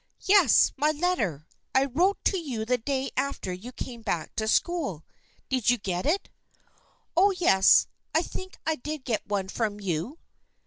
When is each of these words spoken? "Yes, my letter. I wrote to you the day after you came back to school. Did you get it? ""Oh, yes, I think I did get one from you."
"Yes, 0.21 0.71
my 0.77 0.89
letter. 0.89 1.45
I 1.75 1.85
wrote 1.85 2.17
to 2.25 2.39
you 2.39 2.65
the 2.65 2.79
day 2.79 3.11
after 3.15 3.53
you 3.53 3.71
came 3.71 4.01
back 4.01 4.33
to 4.37 4.47
school. 4.47 5.05
Did 5.47 5.69
you 5.69 5.77
get 5.77 6.07
it? 6.07 6.27
""Oh, 7.15 7.29
yes, 7.29 7.85
I 8.15 8.23
think 8.23 8.57
I 8.65 8.77
did 8.77 9.03
get 9.05 9.27
one 9.27 9.47
from 9.47 9.79
you." 9.79 10.17